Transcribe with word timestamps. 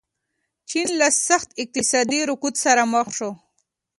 چین 0.69 0.87
له 0.99 1.07
سخت 1.27 1.49
اقتصادي 1.61 2.19
رکود 2.29 2.55
سره 2.63 2.83
مخ 2.93 3.07
شو. 3.17 3.31